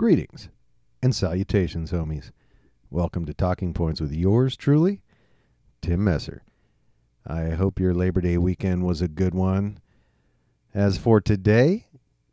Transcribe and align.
Greetings 0.00 0.48
and 1.02 1.14
salutations, 1.14 1.92
homies. 1.92 2.30
Welcome 2.88 3.26
to 3.26 3.34
Talking 3.34 3.74
Points 3.74 4.00
with 4.00 4.14
yours 4.14 4.56
truly, 4.56 5.02
Tim 5.82 6.02
Messer. 6.02 6.42
I 7.26 7.50
hope 7.50 7.78
your 7.78 7.92
Labor 7.92 8.22
Day 8.22 8.38
weekend 8.38 8.86
was 8.86 9.02
a 9.02 9.08
good 9.08 9.34
one. 9.34 9.78
As 10.72 10.96
for 10.96 11.20
today, 11.20 11.84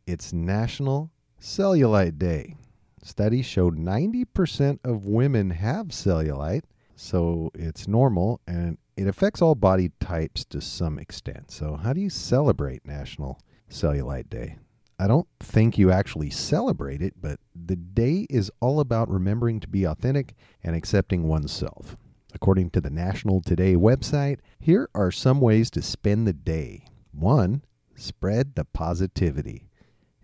it's 0.06 0.32
National 0.32 1.10
Cellulite 1.42 2.18
Day. 2.18 2.56
Studies 3.02 3.44
show 3.44 3.70
90% 3.70 4.78
of 4.82 5.04
women 5.04 5.50
have 5.50 5.88
cellulite, 5.88 6.64
so 6.96 7.50
it's 7.54 7.86
normal 7.86 8.40
and 8.46 8.78
it 8.96 9.06
affects 9.06 9.42
all 9.42 9.54
body 9.54 9.90
types 10.00 10.42
to 10.46 10.62
some 10.62 10.98
extent. 10.98 11.50
So, 11.50 11.76
how 11.76 11.92
do 11.92 12.00
you 12.00 12.08
celebrate 12.08 12.86
National 12.86 13.38
Cellulite 13.70 14.30
Day? 14.30 14.56
I 14.98 15.06
don't 15.06 15.28
think 15.38 15.78
you 15.78 15.92
actually 15.92 16.30
celebrate 16.30 17.00
it, 17.00 17.14
but 17.20 17.38
the 17.54 17.76
day 17.76 18.26
is 18.28 18.50
all 18.60 18.80
about 18.80 19.08
remembering 19.08 19.60
to 19.60 19.68
be 19.68 19.84
authentic 19.84 20.34
and 20.64 20.74
accepting 20.74 21.28
oneself. 21.28 21.96
According 22.34 22.70
to 22.70 22.80
the 22.80 22.90
National 22.90 23.40
Today 23.40 23.74
website, 23.74 24.40
here 24.58 24.90
are 24.94 25.12
some 25.12 25.40
ways 25.40 25.70
to 25.70 25.82
spend 25.82 26.26
the 26.26 26.32
day. 26.32 26.86
One, 27.12 27.62
spread 27.94 28.54
the 28.54 28.64
positivity. 28.64 29.68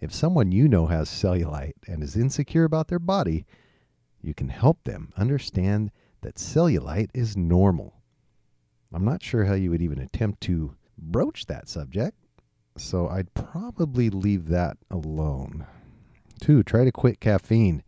If 0.01 0.13
someone 0.13 0.53
you 0.53 0.69
know 0.69 0.87
has 0.87 1.09
cellulite 1.09 1.75
and 1.87 2.03
is 2.03 2.17
insecure 2.17 2.65
about 2.65 2.89
their 2.89 2.99
body, 2.99 3.47
you 4.23 4.35
can 4.35 4.49
help 4.49 4.83
them 4.85 5.13
understand 5.17 5.93
that 6.23 6.35
cellulite 6.35 7.11
is 7.15 7.37
normal. 7.37 8.03
I'm 8.93 9.05
not 9.05 9.23
sure 9.23 9.45
how 9.45 9.55
you 9.55 9.71
would 9.71 9.83
even 9.83 9.99
attempt 9.99 10.41
to 10.43 10.75
broach 10.99 11.47
that 11.47 11.69
subject, 11.69 12.17
so 12.77 13.09
I'd 13.09 13.35
probably 13.35 14.11
leave 14.11 14.49
that 14.49 14.77
alone. 14.91 15.67
Two, 16.41 16.63
try 16.63 16.85
to 16.85 16.93
quit 16.93 17.21
caffeine. 17.21 17.83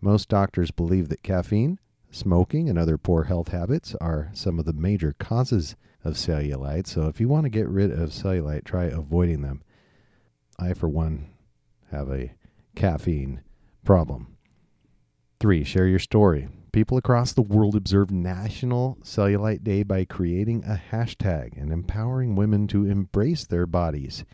Most 0.00 0.28
doctors 0.28 0.70
believe 0.70 1.08
that 1.08 1.22
caffeine, 1.22 1.78
smoking, 2.10 2.68
and 2.68 2.78
other 2.78 2.96
poor 2.98 3.24
health 3.24 3.48
habits 3.48 3.94
are 4.00 4.30
some 4.32 4.58
of 4.58 4.64
the 4.64 4.72
major 4.72 5.14
causes 5.18 5.76
of 6.04 6.14
cellulite. 6.14 6.86
So 6.86 7.08
if 7.08 7.20
you 7.20 7.28
want 7.28 7.44
to 7.44 7.50
get 7.50 7.68
rid 7.68 7.90
of 7.90 8.10
cellulite, 8.10 8.64
try 8.64 8.84
avoiding 8.84 9.42
them. 9.42 9.62
I, 10.58 10.72
for 10.72 10.88
one, 10.88 11.30
have 11.90 12.10
a 12.10 12.32
caffeine 12.74 13.42
problem. 13.84 14.36
Three, 15.40 15.64
share 15.64 15.86
your 15.86 15.98
story. 15.98 16.48
People 16.76 16.98
across 16.98 17.32
the 17.32 17.40
world 17.40 17.74
observe 17.74 18.10
National 18.10 18.98
Cellulite 19.02 19.64
Day 19.64 19.82
by 19.82 20.04
creating 20.04 20.62
a 20.64 20.78
hashtag 20.92 21.58
and 21.58 21.72
empowering 21.72 22.36
women 22.36 22.66
to 22.66 22.84
embrace 22.84 23.46
their 23.46 23.64
bodies. 23.64 24.26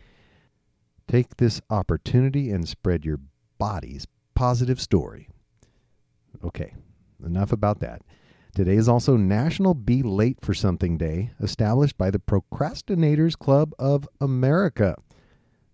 Take 1.07 1.37
this 1.37 1.61
opportunity 1.69 2.51
and 2.51 2.67
spread 2.67 3.05
your 3.05 3.21
body's 3.57 4.07
positive 4.35 4.81
story. 4.81 5.29
Okay, 6.43 6.73
enough 7.25 7.53
about 7.53 7.79
that. 7.79 8.01
Today 8.53 8.75
is 8.75 8.89
also 8.89 9.15
National 9.15 9.73
Be 9.73 10.03
Late 10.03 10.39
for 10.41 10.53
Something 10.53 10.97
Day, 10.97 11.31
established 11.41 11.97
by 11.97 12.11
the 12.11 12.19
Procrastinators 12.19 13.39
Club 13.39 13.71
of 13.79 14.05
America. 14.19 14.97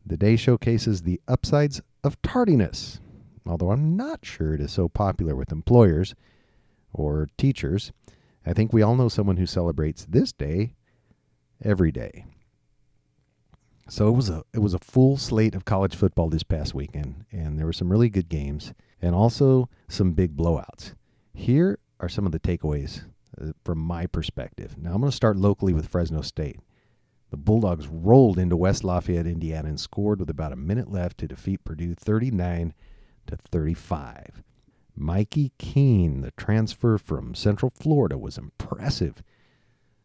The 0.06 0.18
day 0.18 0.36
showcases 0.36 1.02
the 1.02 1.20
upsides 1.28 1.82
of 2.04 2.22
tardiness, 2.22 3.02
although 3.48 3.72
I'm 3.72 3.98
not 3.98 4.24
sure 4.24 4.54
it 4.54 4.62
is 4.62 4.72
so 4.72 4.88
popular 4.88 5.36
with 5.36 5.52
employers 5.52 6.14
or 6.94 7.30
teachers. 7.38 7.92
I 8.46 8.54
think 8.54 8.74
we 8.74 8.82
all 8.82 8.96
know 8.96 9.10
someone 9.10 9.38
who 9.38 9.46
celebrates 9.46 10.06
this 10.06 10.32
day 10.32 10.74
every 11.64 11.92
day. 11.92 12.26
So 13.90 14.08
it 14.08 14.12
was 14.12 14.30
a 14.30 14.44
it 14.54 14.60
was 14.60 14.74
a 14.74 14.80
full 14.80 15.18
slate 15.18 15.56
of 15.56 15.66
college 15.66 15.96
football 15.96 16.30
this 16.30 16.44
past 16.44 16.76
weekend, 16.76 17.26
and 17.32 17.58
there 17.58 17.66
were 17.66 17.74
some 17.74 17.92
really 17.92 18.10
good 18.10 18.30
games 18.30 18.74
and 19.02 19.16
also 19.16 19.68
some 19.88 20.12
big 20.12 20.38
blowouts. 20.38 20.94
Here 21.34 21.80
are 22.00 22.10
some 22.10 22.26
of 22.26 22.32
the 22.32 22.40
takeaways 22.40 23.04
uh, 23.42 23.54
from 23.64 23.80
my 23.80 24.06
perspective. 24.06 24.78
Now 24.78 24.94
I'm 24.94 25.02
going 25.02 25.10
to 25.10 25.16
start 25.16 25.38
locally 25.38 25.74
with 25.74 25.88
Fresno 25.88 26.22
State. 26.22 26.60
The 27.32 27.38
Bulldogs 27.38 27.88
rolled 27.88 28.40
into 28.40 28.58
West 28.58 28.84
Lafayette, 28.84 29.28
Indiana, 29.28 29.70
and 29.70 29.80
scored 29.80 30.20
with 30.20 30.30
about 30.30 30.52
a 30.52 30.56
minute 30.56 30.92
left 30.92 31.18
to 31.20 31.28
defeat 31.28 31.64
Purdue 31.64 31.94
39 31.94 32.74
to 33.28 33.38
35. 33.38 34.44
Mikey 35.00 35.54
Keene, 35.58 36.20
the 36.22 36.32
transfer 36.32 36.98
from 36.98 37.34
Central 37.34 37.70
Florida, 37.70 38.18
was 38.18 38.38
impressive. 38.38 39.24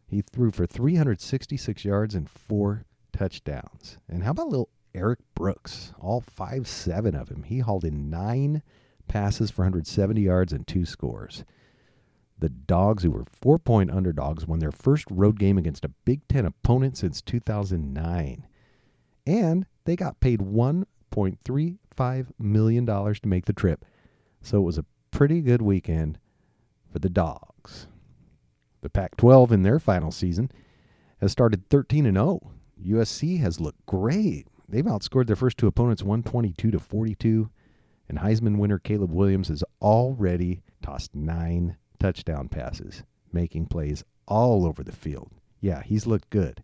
He 0.07 0.21
threw 0.21 0.51
for 0.51 0.65
366 0.65 1.83
yards 1.83 2.15
and 2.15 2.29
four 2.29 2.85
touchdowns. 3.11 3.97
And 4.07 4.23
how 4.23 4.31
about 4.31 4.47
little 4.47 4.69
Erik 4.93 5.19
Brooks? 5.35 5.91
All 5.99 6.21
five 6.21 6.65
seven 6.65 7.13
of 7.13 7.27
him. 7.29 7.43
He 7.43 7.59
hauled 7.59 7.83
in 7.83 8.09
nine 8.09 8.63
passes 9.09 9.51
for 9.51 9.63
170 9.63 10.21
yards 10.21 10.53
and 10.53 10.65
two 10.65 10.85
scores. 10.85 11.43
The 12.39 12.49
Dogs, 12.49 13.03
who 13.03 13.11
were 13.11 13.25
four 13.25 13.59
point 13.59 13.91
underdogs, 13.91 14.47
won 14.47 14.59
their 14.59 14.71
first 14.71 15.05
road 15.11 15.37
game 15.39 15.57
against 15.57 15.83
a 15.83 15.89
Big 16.05 16.25
Ten 16.29 16.45
opponent 16.45 16.97
since 16.97 17.21
2009. 17.21 18.47
And 19.27 19.65
they 19.83 19.97
got 19.97 20.21
paid 20.21 20.39
$1.35 20.39 22.27
million 22.39 22.85
to 22.85 23.19
make 23.25 23.45
the 23.45 23.53
trip. 23.53 23.83
So 24.45 24.59
it 24.59 24.61
was 24.63 24.77
a 24.77 24.85
pretty 25.09 25.41
good 25.41 25.63
weekend 25.63 26.19
for 26.93 26.99
the 26.99 27.09
Dogs. 27.09 27.87
The 28.81 28.91
Pac 28.91 29.17
12 29.17 29.51
in 29.51 29.63
their 29.63 29.79
final 29.79 30.11
season 30.11 30.51
has 31.19 31.31
started 31.31 31.67
13 31.71 32.05
and 32.05 32.15
0. 32.15 32.51
USC 32.79 33.39
has 33.39 33.59
looked 33.59 33.83
great. 33.87 34.45
They've 34.69 34.85
outscored 34.85 35.25
their 35.25 35.35
first 35.35 35.57
two 35.57 35.65
opponents 35.65 36.03
122 36.03 36.69
to 36.69 36.79
42, 36.79 37.49
and 38.07 38.19
Heisman 38.19 38.59
winner 38.59 38.77
Caleb 38.77 39.11
Williams 39.11 39.47
has 39.47 39.63
already 39.81 40.61
tossed 40.83 41.15
nine 41.15 41.77
touchdown 41.99 42.47
passes, 42.47 43.01
making 43.33 43.65
plays 43.65 44.03
all 44.27 44.63
over 44.63 44.83
the 44.83 44.91
field. 44.91 45.31
Yeah, 45.59 45.81
he's 45.81 46.05
looked 46.05 46.29
good. 46.29 46.61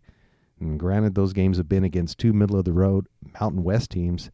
And 0.60 0.78
granted, 0.78 1.16
those 1.16 1.32
games 1.32 1.56
have 1.56 1.68
been 1.68 1.82
against 1.82 2.18
two 2.18 2.32
middle 2.32 2.60
of 2.60 2.64
the 2.64 2.72
road 2.72 3.08
Mountain 3.40 3.64
West 3.64 3.90
teams 3.90 4.30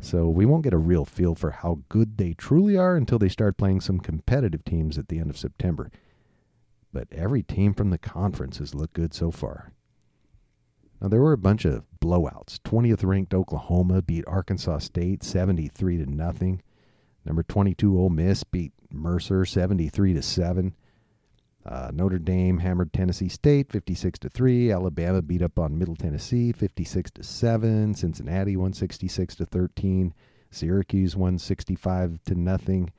so 0.00 0.28
we 0.28 0.44
won't 0.44 0.64
get 0.64 0.74
a 0.74 0.78
real 0.78 1.04
feel 1.04 1.34
for 1.34 1.50
how 1.50 1.80
good 1.88 2.18
they 2.18 2.34
truly 2.34 2.76
are 2.76 2.96
until 2.96 3.18
they 3.18 3.28
start 3.28 3.56
playing 3.56 3.80
some 3.80 3.98
competitive 3.98 4.64
teams 4.64 4.98
at 4.98 5.08
the 5.08 5.18
end 5.18 5.30
of 5.30 5.38
September. 5.38 5.90
But 6.92 7.08
every 7.12 7.42
team 7.42 7.74
from 7.74 7.90
the 7.90 7.98
conference 7.98 8.58
has 8.58 8.74
looked 8.74 8.94
good 8.94 9.14
so 9.14 9.30
far. 9.30 9.72
Now 11.00 11.08
there 11.08 11.20
were 11.20 11.32
a 11.32 11.38
bunch 11.38 11.64
of 11.64 11.84
blowouts. 12.00 12.60
20th 12.60 13.04
ranked 13.04 13.34
Oklahoma 13.34 14.02
beat 14.02 14.24
Arkansas 14.26 14.78
State 14.78 15.22
73 15.22 15.98
to 15.98 16.06
nothing. 16.06 16.62
Number 17.24 17.42
22 17.42 17.98
Ole 17.98 18.10
Miss 18.10 18.44
beat 18.44 18.72
Mercer 18.90 19.44
73 19.44 20.14
to 20.14 20.22
7. 20.22 20.74
Uh, 21.66 21.90
Notre 21.92 22.20
Dame 22.20 22.58
hammered 22.58 22.92
Tennessee 22.92 23.28
State 23.28 23.72
56 23.72 24.20
to 24.20 24.28
3. 24.28 24.70
Alabama 24.70 25.20
beat 25.20 25.42
up 25.42 25.58
on 25.58 25.76
Middle 25.76 25.96
Tennessee 25.96 26.52
56 26.52 27.10
to 27.12 27.22
7. 27.24 27.94
Cincinnati 27.94 28.56
166 28.56 29.34
to 29.34 29.44
13. 29.44 30.14
Syracuse 30.52 31.16
165 31.16 32.20
to 32.26 32.34
nothing. 32.36 32.92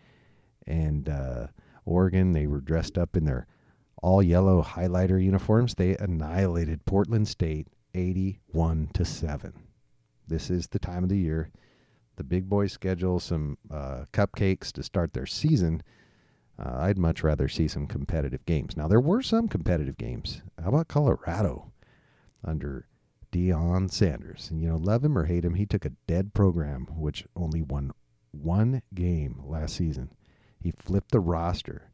And 0.66 1.08
uh, 1.08 1.48
Oregon, 1.86 2.34
they 2.34 2.46
were 2.46 2.60
dressed 2.60 2.98
up 2.98 3.16
in 3.16 3.24
their 3.24 3.48
all 4.04 4.22
yellow 4.22 4.62
highlighter 4.62 5.24
uniforms. 5.24 5.76
They 5.76 5.96
annihilated 5.96 6.86
Portland 6.86 7.30
State 7.30 7.70
81 7.96 8.90
to 8.96 9.06
7. 9.06 9.54
This 10.28 10.50
is 10.50 10.68
the 10.68 10.80
time 10.80 11.04
of 11.04 11.10
the 11.10 11.18
year. 11.18 11.52
The 12.18 12.26
big 12.26 12.50
boys 12.50 12.74
schedule 12.74 13.22
some 13.22 13.58
uh, 13.72 14.04
cupcakes 14.12 14.74
to 14.74 14.84
start 14.84 15.14
their 15.14 15.26
season 15.26 15.82
uh, 16.60 16.78
I'd 16.80 16.98
much 16.98 17.24
rather 17.24 17.48
see 17.48 17.68
some 17.68 17.88
competitive 17.88 18.46
games. 18.46 18.76
Now, 18.76 18.88
there 18.88 19.00
were 19.00 19.22
some 19.22 19.48
competitive 19.48 19.98
games. 19.98 20.42
How 20.62 20.70
about 20.70 20.88
Colorado 20.88 21.72
under 22.44 22.88
Deion 23.32 23.92
Sanders? 23.92 24.50
And, 24.50 24.62
you 24.62 24.68
know, 24.68 24.78
love 24.78 25.04
him 25.04 25.18
or 25.18 25.26
hate 25.26 25.46
him, 25.46 25.54
he 25.54 25.66
took 25.66 25.86
a 25.86 25.92
dead 26.08 26.34
program 26.34 26.88
which 26.96 27.26
only 27.36 27.62
won 27.62 27.92
one 28.32 28.82
game 28.94 29.42
last 29.46 29.76
season. 29.76 30.10
He 30.60 30.72
flipped 30.72 31.12
the 31.12 31.20
roster. 31.20 31.92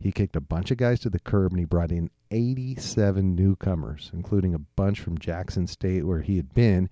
He 0.00 0.12
kicked 0.12 0.34
a 0.34 0.40
bunch 0.40 0.70
of 0.70 0.78
guys 0.78 0.98
to 1.00 1.10
the 1.10 1.20
curb 1.20 1.52
and 1.52 1.60
he 1.60 1.64
brought 1.64 1.92
in 1.92 2.10
87 2.30 3.34
newcomers, 3.34 4.10
including 4.12 4.54
a 4.54 4.58
bunch 4.58 4.98
from 5.00 5.18
Jackson 5.18 5.66
State 5.66 6.06
where 6.06 6.22
he 6.22 6.36
had 6.36 6.54
been. 6.54 6.88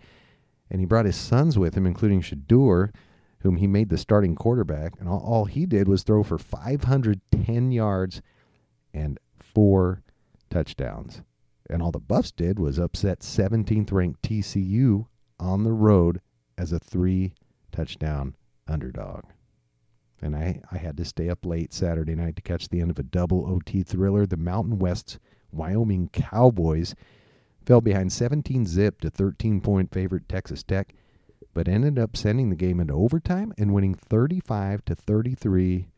And 0.71 0.81
he 0.81 0.87
brought 0.87 1.07
his 1.07 1.17
sons 1.17 1.59
with 1.59 1.75
him, 1.75 1.87
including 1.87 2.21
Shedeur, 2.21 2.93
whom 3.41 3.57
he 3.57 3.67
made 3.67 3.89
the 3.89 3.99
starting 3.99 4.35
quarterback, 4.35 4.95
and 4.99 5.09
all, 5.09 5.21
all 5.21 5.45
he 5.45 5.67
did 5.67 5.89
was 5.89 6.03
throw 6.03 6.23
for 6.23 6.39
510 6.39 7.73
yards 7.73 8.21
and 8.93 9.19
four 9.39 10.03
touchdowns. 10.51 11.23
And 11.71 11.83
all 11.83 11.93
the 11.93 11.99
Buffs 11.99 12.33
did 12.33 12.59
was 12.59 12.79
upset 12.79 13.21
17th 13.21 13.93
ranked 13.93 14.23
TCU 14.23 15.07
on 15.39 15.65
the 15.65 15.73
road 15.73 16.21
as 16.57 16.73
a 16.73 16.79
three 16.79 17.35
touchdown 17.71 18.35
underdog. 18.67 19.25
And 20.21 20.35
I, 20.35 20.61
I 20.73 20.79
had 20.79 20.97
to 20.97 21.05
stay 21.05 21.29
up 21.29 21.47
late 21.47 21.73
Saturday 21.73 22.17
night 22.17 22.37
to 22.37 22.43
catch 22.43 22.69
the 22.69 22.81
end 22.81 22.91
of 22.91 22.99
a 22.99 23.05
double 23.05 23.47
OT 23.47 23.83
thriller. 23.83 24.27
The 24.27 24.37
Mountain 24.37 24.79
West's 24.79 25.19
Wyoming 25.53 26.09
Cowboys 26.13 26.95
fell 27.65 27.81
behind 27.81 28.13
17 28.13 28.67
zip 28.67 29.01
to 29.03 29.11
13 29.11 29.61
point 29.61 29.93
favorite 29.93 30.29
Texas 30.29 30.63
Tech 30.63 30.95
but 31.55 31.69
ended 31.69 31.99
up 31.99 32.17
sending 32.17 32.51
the 32.51 32.57
game 32.57 32.81
into 32.81 32.95
overtime 32.95 33.53
and 33.59 33.75
winning 33.75 33.95
35 33.95 34.85
to 34.85 34.95
33 34.95 35.89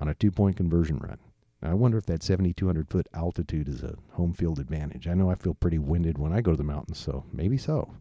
on 0.00 0.08
a 0.08 0.14
two-point 0.14 0.56
conversion 0.56 0.98
run. 0.98 1.18
Now, 1.62 1.70
I 1.70 1.74
wonder 1.74 1.98
if 1.98 2.06
that 2.06 2.22
7,200 2.22 2.88
foot 2.88 3.06
altitude 3.14 3.68
is 3.68 3.82
a 3.82 3.96
home 4.12 4.34
field 4.34 4.58
advantage. 4.58 5.08
I 5.08 5.14
know 5.14 5.30
I 5.30 5.34
feel 5.34 5.54
pretty 5.54 5.78
winded 5.78 6.18
when 6.18 6.32
I 6.32 6.40
go 6.40 6.52
to 6.52 6.56
the 6.56 6.64
mountains, 6.64 6.98
so 6.98 7.24
maybe 7.32 7.56
so. 7.56 7.94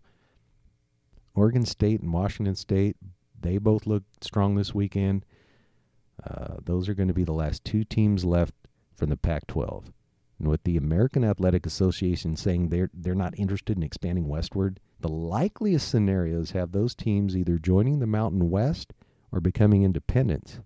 Oregon 1.33 1.65
State 1.65 2.01
and 2.01 2.13
Washington 2.13 2.55
State, 2.55 2.97
they 3.39 3.57
both 3.57 3.85
look 3.85 4.03
strong 4.21 4.55
this 4.55 4.73
weekend. 4.73 5.25
Uh, 6.23 6.55
those 6.63 6.87
are 6.87 6.93
going 6.93 7.07
to 7.07 7.13
be 7.13 7.23
the 7.23 7.33
last 7.33 7.63
two 7.63 7.83
teams 7.83 8.23
left 8.23 8.53
from 8.95 9.09
the 9.09 9.17
Pac 9.17 9.47
12. 9.47 9.91
And 10.39 10.47
with 10.47 10.63
the 10.63 10.77
American 10.77 11.23
Athletic 11.23 11.65
Association 11.65 12.35
saying 12.35 12.69
they're, 12.69 12.89
they're 12.93 13.15
not 13.15 13.37
interested 13.37 13.77
in 13.77 13.83
expanding 13.83 14.27
westward, 14.27 14.79
the 14.99 15.09
likeliest 15.09 15.89
scenarios 15.89 16.51
have 16.51 16.71
those 16.71 16.95
teams 16.95 17.35
either 17.35 17.57
joining 17.57 17.99
the 17.99 18.07
Mountain 18.07 18.49
West 18.49 18.93
or 19.31 19.39
becoming 19.39 19.83
independents. 19.83 20.59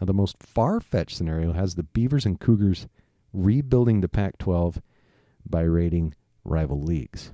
Now, 0.00 0.06
the 0.06 0.14
most 0.14 0.42
far 0.42 0.80
fetched 0.80 1.16
scenario 1.16 1.52
has 1.52 1.74
the 1.74 1.84
Beavers 1.84 2.26
and 2.26 2.40
Cougars 2.40 2.88
rebuilding 3.32 4.00
the 4.00 4.08
Pac 4.08 4.38
12 4.38 4.82
by 5.48 5.62
raiding 5.62 6.14
rival 6.44 6.82
leagues. 6.82 7.32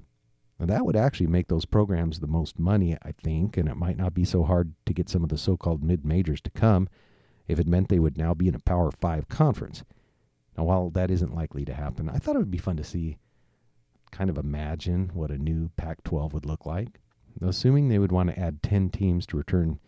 Now, 0.59 0.67
that 0.67 0.85
would 0.85 0.97
actually 0.97 1.29
make 1.29 1.49
those 1.49 1.65
programs 1.65 2.19
the 2.19 2.27
most 2.27 2.59
money, 2.59 2.97
I 3.03 3.13
think, 3.13 3.57
and 3.57 3.69
it 3.69 3.77
might 3.77 3.97
not 3.97 4.13
be 4.13 4.25
so 4.25 4.43
hard 4.43 4.75
to 4.87 4.93
get 4.93 5.09
some 5.09 5.23
of 5.23 5.29
the 5.29 5.39
so 5.39 5.57
called 5.57 5.83
mid 5.83 6.05
majors 6.05 6.41
to 6.43 6.51
come 6.51 6.89
if 7.47 7.59
it 7.59 7.67
meant 7.67 7.89
they 7.89 7.99
would 7.99 8.19
now 8.19 8.35
be 8.35 8.49
in 8.49 8.55
a 8.55 8.61
Power 8.61 8.91
5 8.91 9.29
conference. 9.29 9.85
Now, 10.57 10.65
while 10.65 10.91
that 10.91 11.11
isn't 11.11 11.35
likely 11.35 11.65
to 11.65 11.75
happen, 11.75 12.09
I 12.09 12.19
thought 12.19 12.37
it 12.37 12.41
would 12.41 12.51
be 12.51 12.59
fun 12.59 12.77
to 12.77 12.85
see, 12.85 13.17
kind 14.11 14.31
of 14.31 14.39
imagine 14.39 15.11
what 15.15 15.31
a 15.31 15.39
new 15.39 15.71
Pac 15.77 16.03
12 16.05 16.33
would 16.33 16.47
look 16.47 16.67
like. 16.67 17.01
Assuming 17.41 17.89
they 17.89 17.99
would 17.99 18.13
want 18.13 18.31
to 18.31 18.39
add 18.39 18.63
10 18.63 18.91
teams 18.91 19.27
to 19.27 19.37
return 19.37 19.79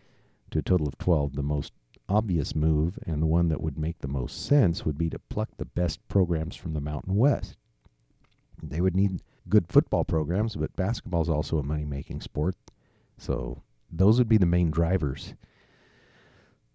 to 0.50 0.60
a 0.60 0.62
total 0.62 0.86
of 0.86 0.98
12, 0.98 1.34
the 1.34 1.42
most 1.42 1.72
obvious 2.08 2.54
move 2.54 2.98
and 3.06 3.22
the 3.22 3.26
one 3.26 3.48
that 3.48 3.60
would 3.60 3.78
make 3.78 3.98
the 4.00 4.08
most 4.08 4.44
sense 4.44 4.84
would 4.84 4.98
be 4.98 5.08
to 5.10 5.18
pluck 5.18 5.48
the 5.56 5.64
best 5.64 6.06
programs 6.08 6.56
from 6.56 6.74
the 6.74 6.80
Mountain 6.80 7.16
West. 7.16 7.56
They 8.62 8.80
would 8.80 8.96
need 8.96 9.22
good 9.48 9.66
football 9.68 10.04
programs, 10.04 10.56
but 10.56 10.76
basketball 10.76 11.22
is 11.22 11.28
also 11.28 11.58
a 11.58 11.62
money 11.62 11.84
making 11.84 12.20
sport. 12.20 12.56
So 13.16 13.62
those 13.90 14.18
would 14.18 14.28
be 14.28 14.38
the 14.38 14.46
main 14.46 14.70
drivers. 14.70 15.34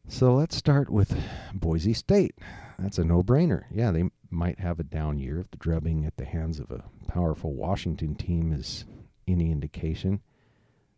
So 0.08 0.36
let's 0.36 0.56
start 0.56 0.90
with 0.90 1.18
Boise 1.54 1.94
State. 1.94 2.36
That's 2.78 2.98
a 2.98 3.04
no 3.04 3.24
brainer. 3.24 3.64
Yeah, 3.72 3.92
they 3.92 4.04
might 4.30 4.60
have 4.60 4.80
a 4.80 4.84
down 4.84 5.20
year 5.20 5.40
if 5.40 5.50
the 5.52 5.58
drubbing 5.58 6.06
at 6.06 6.18
the 6.18 6.26
hands 6.26 6.60
of 6.60 6.72
a 6.72 6.84
powerful 7.08 7.54
Washington 7.54 8.16
team 8.16 8.52
is 8.52 8.86
any 9.28 9.52
indication. 9.52 10.22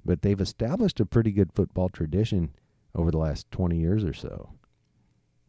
But 0.05 0.21
they've 0.21 0.39
established 0.39 0.99
a 0.99 1.05
pretty 1.05 1.31
good 1.31 1.51
football 1.53 1.89
tradition 1.89 2.51
over 2.95 3.11
the 3.11 3.17
last 3.17 3.49
20 3.51 3.77
years 3.77 4.03
or 4.03 4.13
so. 4.13 4.51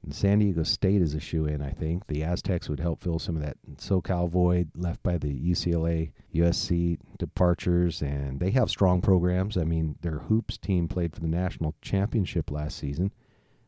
And 0.02 0.14
San 0.14 0.38
Diego 0.38 0.62
State 0.62 1.02
is 1.02 1.14
a 1.14 1.20
shoe 1.20 1.46
in, 1.46 1.60
I 1.60 1.70
think. 1.70 2.06
The 2.06 2.22
Aztecs 2.22 2.68
would 2.68 2.80
help 2.80 3.02
fill 3.02 3.18
some 3.18 3.36
of 3.36 3.42
that 3.42 3.56
SoCal 3.76 4.28
void 4.28 4.70
left 4.76 5.02
by 5.02 5.18
the 5.18 5.34
UCLA, 5.50 6.12
USC 6.34 6.98
departures, 7.18 8.00
and 8.00 8.38
they 8.38 8.50
have 8.52 8.70
strong 8.70 9.00
programs. 9.00 9.56
I 9.56 9.64
mean, 9.64 9.96
their 10.02 10.20
hoops 10.20 10.56
team 10.56 10.88
played 10.88 11.14
for 11.14 11.20
the 11.20 11.28
national 11.28 11.74
championship 11.82 12.50
last 12.50 12.78
season. 12.78 13.12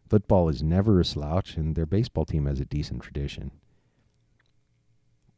Football 0.08 0.48
is 0.48 0.62
never 0.62 1.00
a 1.00 1.04
slouch, 1.04 1.56
and 1.56 1.74
their 1.74 1.86
baseball 1.86 2.24
team 2.24 2.46
has 2.46 2.60
a 2.60 2.64
decent 2.64 3.02
tradition. 3.02 3.50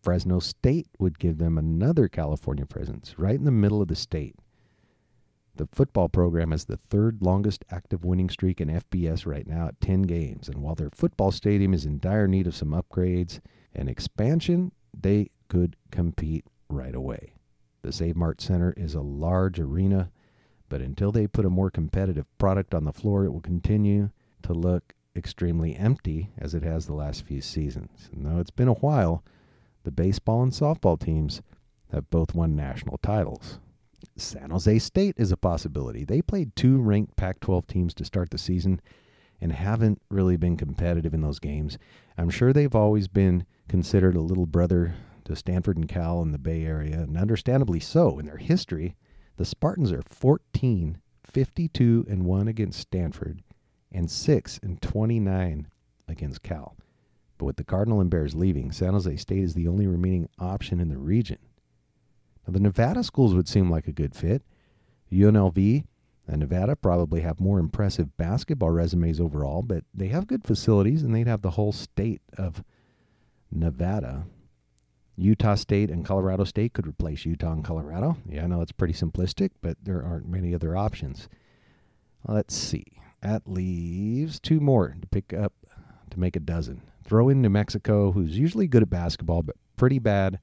Fresno 0.03 0.41
State 0.41 0.89
would 0.99 1.19
give 1.19 1.39
them 1.39 1.57
another 1.57 2.09
California 2.09 2.67
presence, 2.67 3.15
right 3.19 3.37
in 3.37 3.45
the 3.45 3.51
middle 3.51 3.81
of 3.81 3.89
the 3.89 3.95
state. 3.95 4.35
The 5.55 5.69
football 5.71 6.09
program 6.09 6.51
has 6.51 6.65
the 6.65 6.79
third 6.79 7.23
longest 7.23 7.65
active 7.71 8.05
winning 8.05 8.31
streak 8.31 8.61
in 8.61 8.69
FBS 8.69 9.27
right 9.27 9.47
now 9.47 9.69
at 9.69 9.81
10 9.81 10.03
games. 10.03 10.49
And 10.49 10.63
while 10.63 10.75
their 10.75 10.91
football 10.91 11.31
stadium 11.31 11.75
is 11.75 11.85
in 11.85 11.99
dire 11.99 12.27
need 12.27 12.47
of 12.47 12.57
some 12.57 12.71
upgrades 12.71 13.41
and 13.75 13.89
expansion, 13.89 14.73
they 14.99 15.31
could 15.49 15.77
compete 15.91 16.47
right 16.69 16.95
away. 16.95 17.35
The 17.83 17.93
Save 17.93 18.17
Mart 18.17 18.41
Center 18.41 18.73
is 18.77 18.95
a 18.95 19.03
large 19.03 19.61
arena, 19.61 20.11
but 20.69 20.81
until 20.81 21.13
they 21.13 21.27
put 21.27 21.45
a 21.45 21.51
more 21.51 21.71
competitive 21.71 22.27
product 22.39 22.75
on 22.75 22.85
the 22.85 22.93
floor, 22.93 23.25
it 23.25 23.31
will 23.31 23.41
continue 23.41 24.11
to 24.43 24.55
look 24.55 24.95
extremely 25.15 25.77
empty 25.77 26.31
as 26.39 26.55
it 26.55 26.63
has 26.63 26.87
the 26.87 26.95
last 26.95 27.25
few 27.25 27.43
seasons. 27.43 28.09
And 28.13 28.25
though 28.25 28.39
it's 28.39 28.51
been 28.51 28.69
a 28.69 28.75
while, 28.75 29.23
the 29.85 29.91
baseball 29.91 30.43
and 30.43 30.53
softball 30.53 30.99
teams 30.99 31.43
have 31.93 32.11
both 32.11 32.35
won 32.35 32.57
national 32.57 32.99
titles. 32.99 33.59
San 34.17 34.51
Jose 34.51 34.79
State 34.79 35.15
is 35.17 35.33
a 35.33 35.37
possibility. 35.37 36.05
They 36.05 36.23
played 36.23 36.55
two 36.57 36.79
ranked 36.79 37.17
Pac 37.17 37.41
12 37.41 37.67
teams 37.67 37.95
to 37.95 38.05
start 38.05 38.31
the 38.31 38.39
season 38.39 38.81
and 39.41 39.53
haven't 39.53 40.01
really 40.09 40.37
been 40.37 40.57
competitive 40.57 41.15
in 41.15 41.21
those 41.21 41.39
games. 41.39 41.79
I'm 42.17 42.31
sure 42.31 42.53
they've 42.53 42.75
always 42.75 43.09
been 43.09 43.45
considered 43.69 44.15
a 44.15 44.21
little 44.21 44.47
brother 44.47 44.95
to 45.25 45.37
Stanford 45.37 45.77
and 45.77 45.89
Cal 45.89 46.23
in 46.23 46.33
the 46.33 46.39
Bay 46.39 46.65
Area, 46.65 47.01
and 47.01 47.17
understandably 47.17 47.81
so. 47.81 48.19
In 48.19 48.27
their 48.27 48.37
history, 48.37 48.97
the 49.37 49.45
Spartans 49.45 49.93
are 49.93 50.03
14, 50.09 50.99
52, 51.25 52.07
and 52.09 52.25
1 52.25 52.49
against 52.49 52.81
Stanford, 52.81 53.43
and 53.91 54.11
6 54.11 54.61
and 54.63 54.81
29 54.83 55.69
against 56.09 56.43
Cal. 56.43 56.77
But 57.43 57.47
with 57.47 57.57
the 57.57 57.65
Cardinal 57.65 58.01
and 58.01 58.09
Bears 58.09 58.37
leaving, 58.37 58.71
San 58.71 58.93
Jose 58.93 59.17
State 59.17 59.43
is 59.43 59.55
the 59.55 59.67
only 59.67 59.89
remaining 59.89 60.29
option 60.39 60.79
in 60.79 60.89
the 60.89 60.97
region. 60.97 61.39
Now, 62.47 62.53
the 62.53 62.61
Nevada 62.61 63.03
schools 63.03 63.35
would 63.35 63.49
seem 63.49 63.69
like 63.69 63.89
a 63.89 63.93
good 63.93 64.15
fit. 64.15 64.45
UNLV 65.11 65.85
and 66.29 66.39
Nevada 66.39 66.77
probably 66.77 67.23
have 67.23 67.41
more 67.41 67.59
impressive 67.59 68.17
basketball 68.17 68.71
resumes 68.71 69.19
overall, 69.19 69.63
but 69.63 69.83
they 69.93 70.07
have 70.07 70.29
good 70.29 70.45
facilities 70.45 71.03
and 71.03 71.13
they'd 71.13 71.27
have 71.27 71.43
the 71.43 71.51
whole 71.51 71.73
state 71.73 72.23
of 72.39 72.63
Nevada. 73.51 74.27
Utah 75.17 75.57
State 75.57 75.91
and 75.91 76.05
Colorado 76.05 76.45
State 76.45 76.75
could 76.75 76.87
replace 76.87 77.27
Utah 77.27 77.55
and 77.55 77.65
Colorado. 77.65 78.19
Yeah, 78.25 78.45
I 78.45 78.47
know 78.47 78.61
it's 78.61 78.71
pretty 78.71 78.95
simplistic, 78.95 79.51
but 79.61 79.79
there 79.83 80.05
aren't 80.05 80.29
many 80.29 80.55
other 80.55 80.77
options. 80.77 81.29
Let's 82.25 82.55
see. 82.55 82.85
That 83.21 83.49
leaves 83.49 84.39
two 84.39 84.61
more 84.61 84.97
to 85.01 85.09
pick 85.09 85.33
up 85.33 85.55
to 86.11 86.21
make 86.21 86.37
a 86.37 86.41
dozen. 86.41 86.83
Throw 87.05 87.29
in 87.29 87.43
New 87.43 87.51
Mexico, 87.51 88.13
who's 88.13 88.39
usually 88.39 88.67
good 88.67 88.83
at 88.83 88.91
basketball, 88.91 89.43
but 89.43 89.57
pretty 89.77 89.99
bad 89.99 90.39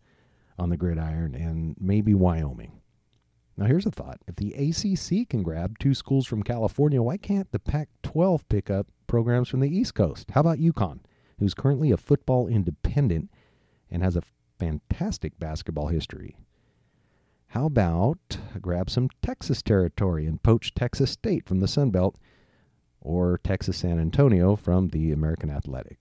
on 0.58 0.70
the 0.70 0.78
gridiron, 0.78 1.36
and 1.36 1.76
maybe 1.80 2.14
Wyoming. 2.14 2.82
Now, 3.58 3.66
here's 3.66 3.86
a 3.86 3.92
thought. 3.92 4.22
If 4.28 4.36
the 4.38 4.54
ACC 4.54 5.28
can 5.28 5.44
grab 5.44 5.80
two 5.80 5.94
schools 5.94 6.26
from 6.26 6.44
California, 6.44 7.02
why 7.02 7.18
can't 7.18 7.52
the 7.52 7.60
Pac 7.60 7.90
12 8.04 8.48
pick 8.48 8.70
up 8.70 8.88
programs 9.08 9.50
from 9.50 9.60
the 9.60 9.70
East 9.70 9.96
Coast? 9.96 10.32
How 10.32 10.42
about 10.42 10.60
UConn, 10.60 11.00
who's 11.40 11.54
currently 11.54 11.92
a 11.92 11.98
football 11.98 12.48
independent 12.48 13.30
and 13.92 14.02
has 14.02 14.16
a 14.16 14.24
fantastic 14.60 15.38
basketball 15.40 15.88
history? 15.88 16.38
How 17.48 17.66
about 17.66 18.38
grab 18.62 18.90
some 18.90 19.10
Texas 19.22 19.62
territory 19.62 20.26
and 20.26 20.42
poach 20.42 20.74
Texas 20.74 21.12
State 21.12 21.48
from 21.48 21.60
the 21.60 21.68
Sun 21.68 21.90
Belt 21.90 22.18
or 23.02 23.40
Texas 23.44 23.78
San 23.78 24.00
Antonio 24.00 24.56
from 24.56 24.90
the 24.90 25.12
American 25.12 25.50
Athletic? 25.50 25.98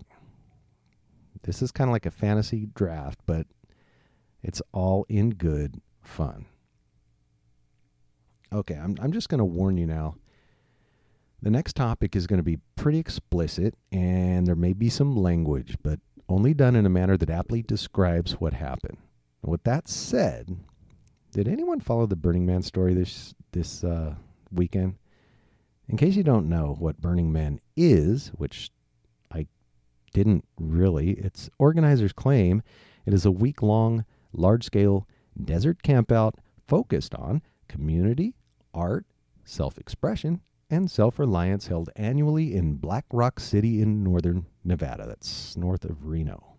This 1.43 1.63
is 1.63 1.71
kind 1.71 1.89
of 1.89 1.93
like 1.93 2.07
a 2.07 2.11
fantasy 2.11 2.69
draft, 2.75 3.21
but 3.27 3.47
it's 4.43 4.63
all 4.73 5.07
in 5.09 5.31
good 5.31 5.81
fun. 6.03 6.47
Okay, 8.53 8.75
I'm, 8.75 8.97
I'm 9.01 9.13
just 9.13 9.29
going 9.29 9.39
to 9.39 9.45
warn 9.45 9.77
you 9.77 9.87
now. 9.87 10.17
The 11.43 11.51
next 11.51 11.77
topic 11.77 12.17
is 12.17 12.27
going 12.27 12.39
to 12.39 12.45
be 12.45 12.59
pretty 12.77 12.99
explicit, 12.99 13.75
and 13.93 14.47
there 14.47 14.57
may 14.57 14.73
be 14.73 14.89
some 14.89 15.17
language, 15.17 15.77
but 15.83 16.01
only 16.29 16.55
done 16.55 16.75
in 16.75 16.87
a 16.87 16.91
manner 16.91 17.17
that 17.17 17.31
aptly 17.31 17.63
describes 17.63 18.33
what 18.33 18.55
happened. 18.55 18.99
With 19.43 19.63
that 19.65 19.89
said, 19.89 20.59
did 21.31 21.47
anyone 21.47 21.81
follow 21.81 22.07
the 22.07 22.17
Burning 22.17 22.45
Man 22.45 22.63
story 22.63 22.95
this 22.95 23.35
this 23.53 23.85
uh, 23.85 24.15
weekend? 24.51 24.97
In 25.89 25.97
case 25.97 26.17
you 26.17 26.25
don't 26.25 26.49
know 26.49 26.77
what 26.79 27.01
Burning 27.01 27.33
Man 27.33 27.61
is, 27.77 28.29
which 28.37 28.71
didn't 30.13 30.45
really, 30.59 31.13
its 31.13 31.51
organizers 31.59 32.13
claim 32.13 32.63
it 33.07 33.15
is 33.15 33.25
a 33.25 33.31
week 33.31 33.63
long 33.63 34.05
large 34.33 34.65
scale 34.65 35.07
desert 35.43 35.83
campout 35.83 36.35
focused 36.67 37.15
on 37.15 37.43
community, 37.69 38.35
art, 38.75 39.07
self 39.45 39.79
expression, 39.79 40.41
and 40.71 40.91
self 40.91 41.19
reliance 41.19 41.69
held 41.69 41.91
annually 41.97 42.55
in 42.55 42.75
Black 42.75 43.07
Rock 43.13 43.41
City 43.41 43.81
in 43.81 44.03
northern 44.05 44.47
Nevada. 44.65 45.07
That's 45.07 45.57
north 45.57 45.85
of 45.85 46.07
Reno. 46.07 46.57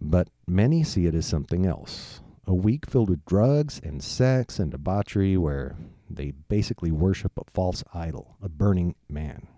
But 0.00 0.28
many 0.46 0.82
see 0.84 1.06
it 1.06 1.14
as 1.14 1.26
something 1.26 1.66
else 1.66 2.20
a 2.46 2.54
week 2.54 2.86
filled 2.86 3.10
with 3.10 3.24
drugs 3.24 3.80
and 3.82 4.02
sex 4.02 4.58
and 4.58 4.70
debauchery 4.70 5.36
where 5.36 5.76
they 6.10 6.32
basically 6.48 6.90
worship 6.90 7.32
a 7.38 7.50
false 7.50 7.82
idol, 7.94 8.36
a 8.42 8.48
burning 8.48 8.94
man. 9.08 9.48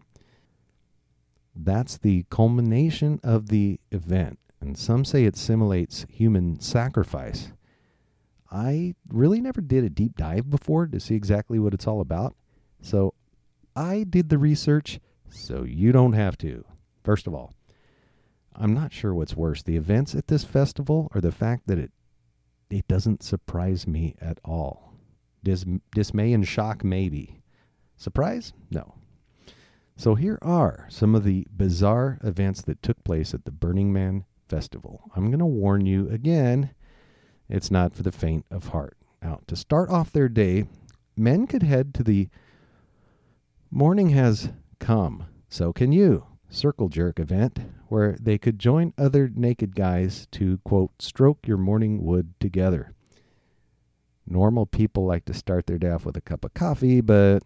That's 1.57 1.97
the 1.97 2.27
culmination 2.31 3.19
of 3.25 3.49
the 3.49 3.81
event 3.91 4.39
and 4.61 4.77
some 4.77 5.05
say 5.05 5.25
it 5.25 5.37
simulates 5.37 6.07
human 6.11 6.61
sacrifice. 6.61 7.53
I 8.51 8.95
really 9.09 9.41
never 9.41 9.61
did 9.61 9.85
a 9.85 9.91
deep 9.91 10.17
dive 10.17 10.51
before 10.51 10.87
to 10.87 11.01
see 11.01 11.15
exactly 11.15 11.59
what 11.59 11.75
it's 11.75 11.87
all 11.87 12.01
about. 12.01 12.35
So 12.81 13.15
I 13.75 14.05
did 14.05 14.29
the 14.29 14.39
research 14.39 15.01
so 15.29 15.65
you 15.65 15.93
don't 15.93 16.15
have 16.15 16.39
to. 16.39 16.65
First 17.03 17.27
of 17.27 17.35
all, 17.35 17.53
I'm 18.55 18.73
not 18.73 18.93
sure 18.93 19.15
what's 19.15 19.37
worse, 19.37 19.63
the 19.63 19.77
events 19.77 20.15
at 20.15 20.29
this 20.29 20.45
festival 20.45 21.11
or 21.15 21.21
the 21.21 21.33
fact 21.33 21.67
that 21.67 21.79
it 21.79 21.93
it 22.69 22.89
doesn't 22.89 23.23
surprise 23.23 23.87
me 23.87 24.17
at 24.21 24.39
all. 24.45 24.95
Dis- 25.45 25.65
dismay 25.95 26.33
and 26.33 26.47
shock 26.47 26.83
maybe. 26.83 27.41
Surprise? 27.97 28.53
No. 28.73 28.95
So 29.99 30.15
here 30.15 30.39
are 30.43 30.87
some 30.91 31.15
of 31.15 31.25
the 31.25 31.47
bizarre 31.57 32.19
events 32.23 32.61
that 32.63 32.83
took 32.83 33.03
place 33.03 33.33
at 33.33 33.47
the 33.47 33.51
Burning 33.51 33.95
Man 33.95 34.27
Festival. 34.47 35.11
I'm 35.17 35.27
going 35.27 35.39
to 35.39 35.47
warn 35.47 35.87
you 35.87 36.09
again, 36.11 36.71
it's 37.49 37.71
not 37.71 37.95
for 37.95 38.03
the 38.03 38.13
faint 38.13 38.45
of 38.51 38.69
heart. 38.69 38.99
Now, 39.23 39.41
to 39.47 39.57
start 39.57 39.89
off 39.89 40.13
their 40.13 40.29
day, 40.29 40.67
men 41.17 41.47
could 41.47 41.63
head 41.63 41.95
to 41.95 42.03
the 42.03 42.29
Morning 43.71 44.11
Has 44.11 44.51
Come, 44.79 45.25
So 45.49 45.73
Can 45.73 45.93
You 45.93 46.27
circle 46.51 46.89
jerk 46.89 47.19
event 47.19 47.59
where 47.89 48.17
they 48.21 48.37
could 48.37 48.59
join 48.59 48.93
other 48.99 49.31
naked 49.35 49.75
guys 49.75 50.29
to, 50.33 50.59
quote, 50.59 50.91
stroke 51.01 51.47
your 51.47 51.57
morning 51.57 52.05
wood 52.05 52.35
together. 52.39 52.93
Normal 54.27 54.67
people 54.67 55.07
like 55.07 55.25
to 55.25 55.35
start 55.35 55.67
their 55.67 55.79
day 55.79 55.91
off 55.91 56.05
with 56.05 56.17
a 56.17 56.21
cup 56.21 56.45
of 56.45 56.53
coffee, 56.53 57.01
but 57.01 57.41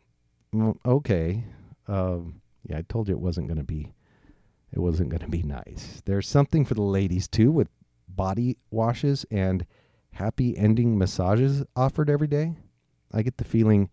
mm, 0.53 0.77
okay. 0.85 1.45
Um, 1.87 2.40
yeah, 2.67 2.79
I 2.79 2.83
told 2.83 3.09
you 3.09 3.15
it 3.15 3.21
wasn't 3.21 3.49
going 3.49 3.59
to 3.59 3.65
be 3.65 3.93
it 4.73 4.79
wasn't 4.79 5.11
going 5.11 5.23
to 5.23 5.29
be 5.29 5.43
nice. 5.43 6.01
There's 6.05 6.29
something 6.29 6.65
for 6.65 6.75
the 6.75 6.83
ladies 6.83 7.27
too 7.27 7.51
with 7.51 7.69
body 8.09 8.57
washes 8.71 9.27
and 9.31 9.67
happy 10.13 10.57
ending 10.57 10.97
massages 10.97 11.65
offered 11.75 12.09
every 12.09 12.29
day. 12.29 12.55
I 13.13 13.23
get 13.23 13.39
the 13.39 13.45
feeling 13.45 13.91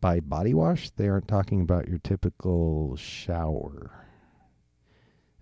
by 0.00 0.20
body 0.20 0.54
wash, 0.54 0.90
they 0.90 1.08
aren't 1.08 1.28
talking 1.28 1.60
about 1.60 1.88
your 1.88 1.98
typical 1.98 2.96
shower. 2.96 3.90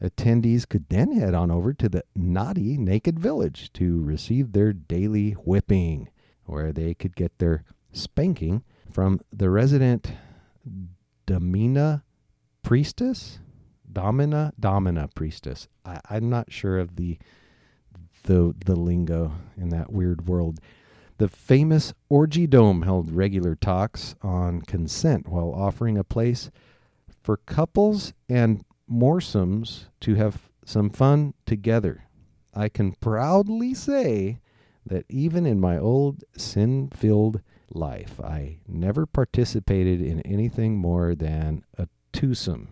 Attendees 0.02 0.68
could 0.68 0.88
then 0.88 1.12
head 1.12 1.35
on 1.35 1.50
over 1.50 1.73
to 1.73 1.88
the 1.88 2.04
naughty 2.14 2.76
Naked 2.76 3.18
Village 3.18 3.73
to 3.75 4.02
receive 4.02 4.52
their 4.52 4.73
daily 4.73 5.33
whipping, 5.33 6.09
where 6.44 6.73
they 6.73 6.94
could 6.94 7.16
get 7.16 7.38
their 7.38 7.64
spanking 7.92 8.62
from 8.90 9.21
the 9.33 9.50
resident 9.50 10.12
Domina 11.26 12.04
priestess, 12.64 13.38
Domina 13.90 14.52
Domina 14.59 15.09
priestess. 15.14 15.68
I, 15.85 16.00
I'm 16.11 16.28
not 16.28 16.50
sure 16.50 16.78
of 16.78 16.97
the 16.97 17.18
the 18.25 18.54
the 18.64 18.75
lingo 18.75 19.33
in 19.56 19.68
that 19.68 19.92
weird 19.92 20.26
world. 20.26 20.59
The 21.18 21.28
famous 21.28 21.94
Orgy 22.09 22.49
Dome 22.49 22.83
held 22.83 23.12
regular 23.12 23.54
talks 23.54 24.16
on 24.23 24.62
consent 24.62 25.28
while 25.28 25.54
offering 25.54 25.97
a 25.97 26.02
place 26.02 26.50
for 27.23 27.37
couples 27.37 28.12
and 28.28 28.64
moresomes 28.90 29.87
to 30.00 30.16
have 30.16 30.50
some 30.64 30.90
fun 30.90 31.35
together. 31.47 32.04
I 32.52 32.68
can 32.68 32.92
proudly 32.92 33.75
say 33.75 34.40
that 34.85 35.06
even 35.09 35.47
in 35.47 35.61
my 35.61 35.78
old 35.78 36.25
sin 36.37 36.90
filled 36.92 37.40
life, 37.71 38.21
I 38.21 38.59
never 38.66 39.06
participated 39.06 40.00
in 40.00 40.21
anything 40.23 40.76
more 40.76 41.14
than 41.14 41.64
a 41.78 41.87
twosome. 42.14 42.68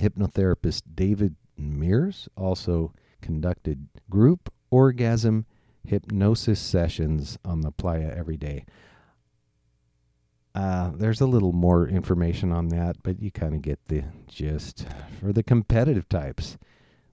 Hypnotherapist 0.00 0.82
David 0.94 1.36
Mears 1.58 2.28
also 2.36 2.94
conducted 3.20 3.88
group 4.08 4.50
orgasm 4.70 5.44
hypnosis 5.84 6.60
sessions 6.60 7.38
on 7.44 7.60
the 7.60 7.70
playa 7.70 8.14
every 8.16 8.36
day. 8.36 8.64
Uh, 10.54 10.90
there's 10.94 11.20
a 11.20 11.26
little 11.26 11.52
more 11.52 11.86
information 11.86 12.50
on 12.50 12.68
that, 12.68 12.96
but 13.02 13.20
you 13.20 13.30
kind 13.30 13.54
of 13.54 13.62
get 13.62 13.78
the 13.88 14.04
gist. 14.26 14.86
For 15.20 15.32
the 15.32 15.42
competitive 15.42 16.08
types, 16.08 16.58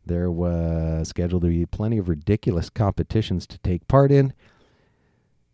there 0.06 0.32
was 0.32 1.10
scheduled 1.10 1.44
to 1.44 1.50
be 1.50 1.66
plenty 1.66 1.98
of 1.98 2.10
ridiculous 2.10 2.70
competitions 2.70 3.46
to 3.48 3.58
take 3.60 3.88
part 3.88 4.12
in, 4.12 4.34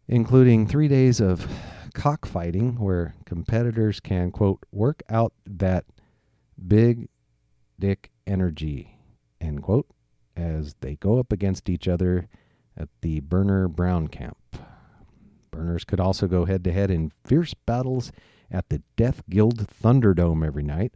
including 0.08 0.68
three 0.68 0.88
days 0.88 1.20
of 1.20 1.48
cockfighting, 1.94 2.80
where 2.80 3.16
competitors 3.26 4.00
can, 4.00 4.32
quote, 4.32 4.66
work 4.72 5.04
out 5.10 5.34
that 5.46 5.86
big 6.68 7.08
dick 7.80 8.12
energy, 8.26 8.98
end 9.40 9.64
quote, 9.64 9.88
as 10.36 10.76
they 10.82 10.96
go 10.96 11.20
up 11.20 11.32
against 11.32 11.70
each 11.70 11.88
other 11.88 12.28
at 12.76 12.90
the 13.02 13.20
Burner 13.20 13.68
Brown 13.68 14.08
Camp. 14.08 14.38
Burners 15.52 15.84
could 15.84 16.00
also 16.00 16.28
go 16.28 16.46
head 16.46 16.64
to 16.64 16.72
head 16.72 16.90
in 16.90 17.12
fierce 17.24 17.54
battles 17.54 18.12
at 18.50 18.70
the 18.70 18.82
Death 18.96 19.22
Guild 19.30 19.68
Thunderdome 19.68 20.46
every 20.46 20.64
night, 20.64 20.94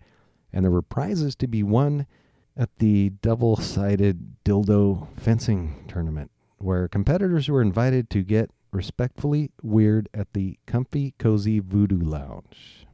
and 0.51 0.63
there 0.63 0.71
were 0.71 0.81
prizes 0.81 1.35
to 1.35 1.47
be 1.47 1.61
won 1.61 2.07
at 2.55 2.75
the 2.79 3.11
double 3.21 3.55
sided 3.55 4.37
dildo 4.43 5.07
fencing 5.15 5.85
tournament, 5.87 6.31
where 6.57 6.87
competitors 6.87 7.47
were 7.49 7.61
invited 7.61 8.09
to 8.09 8.23
get 8.23 8.49
respectfully 8.71 9.51
weird 9.61 10.09
at 10.13 10.33
the 10.33 10.57
Comfy 10.65 11.13
Cozy 11.17 11.59
Voodoo 11.59 11.99
Lounge. 11.99 12.85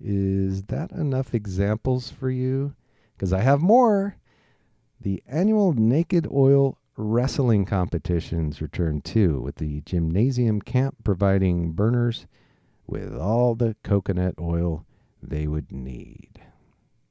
Is 0.00 0.64
that 0.64 0.92
enough 0.92 1.34
examples 1.34 2.10
for 2.10 2.30
you? 2.30 2.74
Because 3.16 3.32
I 3.32 3.40
have 3.40 3.60
more. 3.60 4.16
The 5.00 5.22
annual 5.26 5.72
Naked 5.72 6.26
Oil 6.32 6.78
wrestling 6.96 7.64
competitions 7.64 8.60
return 8.60 9.00
too, 9.00 9.40
with 9.40 9.56
the 9.56 9.80
gymnasium 9.82 10.60
camp 10.60 10.96
providing 11.04 11.72
burners 11.72 12.26
with 12.86 13.14
all 13.14 13.54
the 13.54 13.76
coconut 13.84 14.34
oil 14.40 14.84
they 15.22 15.46
would 15.46 15.70
need. 15.70 16.40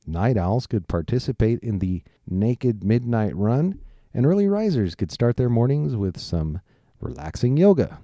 Night 0.06 0.38
owls 0.38 0.68
could 0.68 0.88
participate 0.88 1.60
in 1.60 1.80
the 1.80 2.04
naked 2.30 2.84
midnight 2.84 3.36
run, 3.36 3.80
and 4.13 4.25
early 4.25 4.48
risers 4.48 4.96
could 4.96 5.12
start 5.12 5.38
their 5.38 5.50
mornings 5.50 5.96
with 5.96 6.20
some 6.20 6.60
relaxing 7.00 7.58
yoga. 7.58 8.00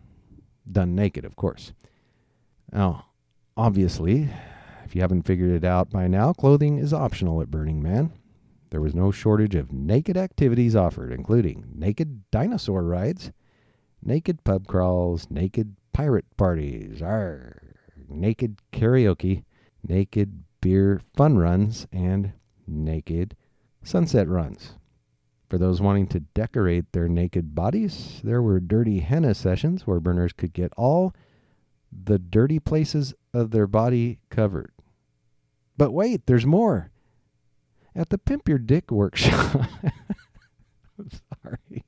Done 0.72 0.96
naked, 0.96 1.26
of 1.26 1.36
course. 1.36 1.74
Now, 2.72 3.06
obviously, 3.58 4.30
if 4.86 4.96
you 4.96 5.02
haven't 5.02 5.24
figured 5.24 5.52
it 5.52 5.66
out 5.66 5.90
by 5.90 6.08
now, 6.08 6.34
clothing 6.34 6.78
is 6.78 6.94
optional 6.94 7.42
at 7.42 7.52
Burning 7.52 7.82
Man. 7.82 8.12
There 8.70 8.82
was 8.82 8.96
no 8.96 9.12
shortage 9.12 9.56
of 9.56 9.72
naked 9.72 10.18
activities 10.18 10.76
offered, 10.76 11.12
including 11.12 11.66
naked 11.76 12.24
dinosaur 12.32 12.84
rides, 12.84 13.32
naked 14.02 14.44
pub 14.44 14.68
crawls, 14.68 15.28
naked 15.30 15.76
pirate 15.94 16.26
parties, 16.38 17.02
arr, 17.02 17.76
naked 18.10 18.58
karaoke, 18.72 19.44
naked 19.88 20.44
beer 20.60 21.02
fun 21.16 21.38
runs, 21.38 21.86
and 21.92 22.34
naked 22.66 23.36
sunset 23.84 24.28
runs. 24.28 24.74
For 25.54 25.60
those 25.60 25.82
wanting 25.82 26.08
to 26.08 26.20
decorate 26.20 26.94
their 26.94 27.08
naked 27.08 27.54
bodies, 27.54 28.22
there 28.24 28.42
were 28.42 28.60
dirty 28.60 29.02
henna 29.02 29.36
sessions 29.36 29.86
where 29.86 30.00
burners 30.00 30.34
could 30.34 30.52
get 30.52 30.74
all 30.76 31.14
the 31.92 32.18
dirty 32.18 32.58
places 32.58 33.14
of 33.36 33.52
their 33.52 33.68
body 33.68 34.18
covered. 34.32 34.72
But 35.78 35.92
wait, 35.92 36.26
there's 36.26 36.48
more 36.48 36.90
at 37.96 38.10
the 38.10 38.18
Pimp 38.18 38.50
Your 38.50 38.58
Dick 38.58 38.90
workshop. 38.90 39.62
I'm 40.98 41.10
sorry. 41.44 41.84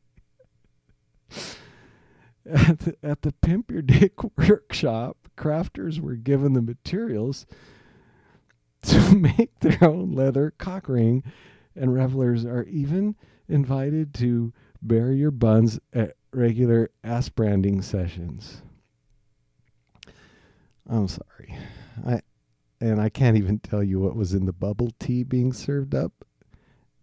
At 2.45 2.77
the, 2.81 2.95
at 3.01 3.23
the 3.23 3.31
Pimp 3.31 3.71
Your 3.71 3.81
Dick 3.81 4.13
workshop, 4.37 5.17
crafters 5.35 5.99
were 5.99 6.17
given 6.17 6.53
the 6.53 6.61
materials 6.61 7.47
to 8.83 9.15
make 9.15 9.59
their 9.61 9.83
own 9.83 10.11
leather 10.11 10.53
cock 10.59 10.87
ring, 10.87 11.23
and 11.75 11.95
revelers 11.95 12.45
are 12.45 12.65
even 12.65 13.15
invited 13.47 14.13
to 14.15 14.53
bury 14.81 15.17
your 15.17 15.31
buns 15.31 15.79
at 15.93 16.15
regular 16.31 16.89
ass 17.03 17.29
branding 17.29 17.81
sessions. 17.81 18.61
I'm 20.89 21.07
sorry. 21.07 21.57
I 22.05 22.21
and 22.81 23.01
I 23.01 23.09
can't 23.09 23.37
even 23.37 23.59
tell 23.59 23.83
you 23.83 23.99
what 23.99 24.15
was 24.15 24.33
in 24.33 24.45
the 24.45 24.53
bubble 24.53 24.91
tea 24.99 25.23
being 25.23 25.53
served 25.53 25.95
up 25.95 26.11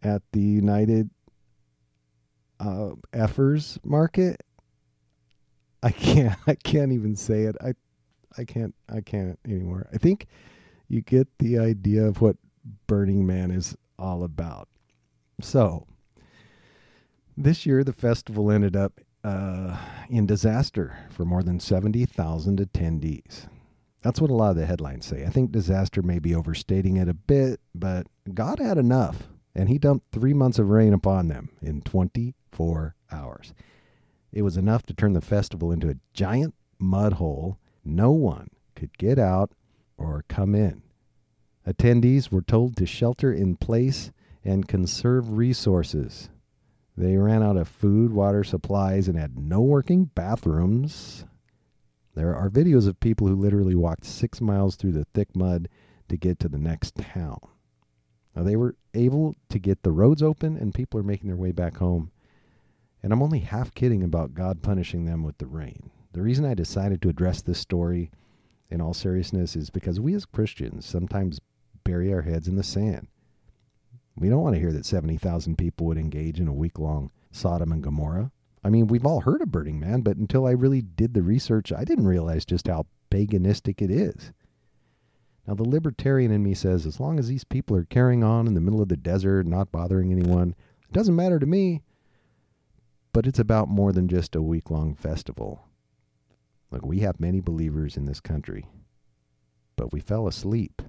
at 0.03 0.23
the 0.33 0.41
United 0.41 1.11
uh, 2.61 2.91
Effers 3.13 3.79
Market. 3.85 4.43
I 5.83 5.91
can't. 5.91 6.39
I 6.47 6.55
can't 6.55 6.93
even 6.93 7.17
say 7.17 7.45
it. 7.45 7.57
I, 7.61 7.75
I 8.37 8.45
can't. 8.45 8.75
I 8.89 9.01
can't 9.01 9.39
anymore. 9.45 9.89
I 9.93 9.99
think 9.99 10.27
you 10.89 11.01
get 11.01 11.27
the 11.39 11.59
idea 11.59 12.05
of 12.05 12.21
what 12.21 12.37
Burning 12.87 13.27
Man 13.27 13.51
is 13.51 13.77
all 13.99 14.25
about. 14.25 14.69
So, 15.41 15.87
this 17.37 17.67
year 17.67 17.85
the 17.85 17.93
festival 17.93 18.51
ended 18.51 18.77
up 18.77 19.01
uh, 19.25 19.77
in 20.11 20.27
disaster 20.27 20.97
for 21.11 21.25
more 21.25 21.43
than 21.43 21.61
seventy 21.61 22.05
thousand 22.05 22.59
attendees. 22.59 23.49
That's 24.03 24.21
what 24.21 24.31
a 24.31 24.35
lot 24.35 24.51
of 24.51 24.57
the 24.57 24.67
headlines 24.67 25.07
say. 25.07 25.25
I 25.25 25.31
think 25.31 25.53
disaster 25.53 26.03
may 26.03 26.19
be 26.19 26.35
overstating 26.35 26.97
it 26.97 27.09
a 27.09 27.15
bit, 27.15 27.61
but 27.75 28.09
God 28.35 28.59
had 28.59 28.79
enough, 28.79 29.29
and 29.55 29.69
He 29.69 29.79
dumped 29.79 30.11
three 30.11 30.35
months 30.35 30.59
of 30.59 30.71
rain 30.71 30.93
upon 30.93 31.29
them 31.29 31.51
in 31.63 31.83
24 31.83 32.97
hours. 33.13 33.55
It 34.33 34.43
was 34.43 34.57
enough 34.57 34.85
to 34.87 34.95
turn 34.95 35.13
the 35.13 35.21
festival 35.21 35.71
into 35.71 35.89
a 35.89 35.99
giant 36.15 36.55
mud 36.79 37.15
hole. 37.15 37.59
No 37.85 38.11
one 38.11 38.49
could 38.75 38.99
get 38.99 39.19
out 39.19 39.53
or 39.97 40.25
come 40.29 40.55
in. 40.55 40.83
Attendees 41.67 42.33
were 42.33 42.43
told 42.43 42.77
to 42.77 42.87
shelter 42.87 43.33
in 43.33 43.57
place 43.57 44.11
and 44.45 44.67
conserve 44.67 45.37
resources. 45.39 46.29
They 46.97 47.17
ran 47.17 47.43
out 47.43 47.57
of 47.57 47.69
food, 47.69 48.13
water, 48.13 48.45
supplies, 48.45 49.09
and 49.09 49.19
had 49.19 49.39
no 49.39 49.61
working 49.61 50.07
bathrooms. 50.07 51.25
There 52.15 52.37
are 52.37 52.51
videos 52.51 52.87
of 52.87 53.01
people 53.01 53.27
who 53.27 53.35
literally 53.35 53.75
walked 53.75 54.05
six 54.05 54.41
miles 54.41 54.77
through 54.77 54.93
the 54.93 55.07
thick 55.15 55.35
mud 55.35 55.69
to 56.09 56.17
get 56.17 56.39
to 56.41 56.49
the 56.49 56.59
next 56.59 56.97
town. 56.97 57.39
Now, 58.37 58.43
they 58.43 58.57
were 58.57 58.77
able 58.93 59.35
to 59.49 59.59
get 59.59 59.83
the 59.83 59.93
roads 59.93 60.23
open, 60.23 60.57
and 60.57 60.75
people 60.75 61.01
are 61.01 61.05
making 61.05 61.29
their 61.29 61.37
way 61.37 61.53
back 61.53 61.79
home. 61.79 62.11
And 63.03 63.13
I'm 63.13 63.23
only 63.23 63.41
half 63.41 63.75
kidding 63.75 64.03
about 64.03 64.35
God 64.35 64.63
punishing 64.63 65.07
them 65.07 65.23
with 65.23 65.39
the 65.39 65.47
rain. 65.47 65.91
The 66.13 66.23
reason 66.23 66.45
I 66.45 66.55
decided 66.55 67.01
to 67.03 67.09
address 67.09 67.41
this 67.41 67.59
story 67.59 68.11
in 68.71 68.81
all 68.81 68.95
seriousness 68.95 69.57
is 69.57 69.71
because 69.71 69.99
we 69.99 70.15
as 70.15 70.25
Christians 70.25 70.87
sometimes 70.87 71.41
bury 71.85 72.13
our 72.13 72.23
heads 72.23 72.49
in 72.49 72.57
the 72.57 72.63
sand. 72.63 73.09
We 74.17 74.29
don't 74.29 74.43
want 74.43 74.55
to 74.55 74.61
hear 74.61 74.73
that 74.73 74.87
70,000 74.87 75.57
people 75.57 75.87
would 75.87 75.99
engage 75.99 76.39
in 76.39 76.49
a 76.49 76.53
week 76.53 76.79
long 76.79 77.11
Sodom 77.31 77.73
and 77.73 77.83
Gomorrah. 77.83 78.31
I 78.65 78.69
mean, 78.69 78.87
we've 78.87 79.07
all 79.07 79.21
heard 79.21 79.43
of 79.43 79.51
Burning 79.51 79.81
Man, 79.81 80.03
but 80.03 80.17
until 80.17 80.47
I 80.47 80.53
really 80.53 80.83
did 80.83 81.15
the 81.15 81.23
research, 81.23 81.73
I 81.73 81.85
didn't 81.85 82.07
realize 82.07 82.45
just 82.45 82.69
how 82.69 82.87
paganistic 83.11 83.83
it 83.83 83.91
is. 83.91 84.33
Now, 85.47 85.55
the 85.55 85.69
libertarian 85.69 86.31
in 86.31 86.43
me 86.43 86.55
says 86.55 86.87
as 86.87 87.01
long 87.01 87.19
as 87.19 87.27
these 87.27 87.43
people 87.43 87.77
are 87.77 87.85
carrying 87.85 88.23
on 88.23 88.47
in 88.47 88.55
the 88.55 88.61
middle 88.61 88.81
of 88.81 88.89
the 88.89 88.97
desert, 88.97 89.47
not 89.47 89.73
bothering 89.73 90.13
anyone, 90.13 90.55
it 90.89 90.93
doesn't 90.93 91.17
matter 91.17 91.41
to 91.41 91.47
me. 91.47 91.83
But 93.13 93.27
it's 93.27 93.41
about 93.41 93.69
more 93.69 93.93
than 93.93 94.09
just 94.09 94.37
a 94.37 94.43
week 94.43 94.71
long 94.71 94.95
festival. 94.95 95.65
Look, 96.71 96.87
we 96.87 97.01
have 97.01 97.21
many 97.21 97.41
believers 97.41 97.97
in 97.97 98.07
this 98.07 98.21
country, 98.21 98.67
but 99.77 99.93
we 99.93 100.01
fell 100.01 100.27
asleep. 100.27 100.81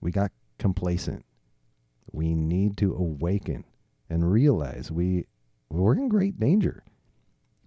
We 0.00 0.10
got 0.10 0.32
complacent. 0.58 1.24
We 2.10 2.34
need 2.34 2.76
to 2.78 2.94
awaken 2.94 3.64
and 4.08 4.30
realize 4.30 4.90
we 4.90 5.26
we're 5.70 5.94
in 5.94 6.08
great 6.08 6.38
danger. 6.38 6.84